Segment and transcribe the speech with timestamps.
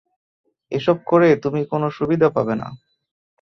[0.71, 2.67] এসব করে তুমি কোনো সুবিধা পাবে না।